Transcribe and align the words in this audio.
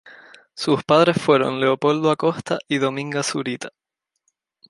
Sus 0.55 0.83
padres 0.83 1.21
fueron 1.21 1.59
Leopoldo 1.59 2.09
Acosta 2.09 2.57
y 2.67 2.79
Dominga 2.79 3.21
Zurita. 3.21 3.71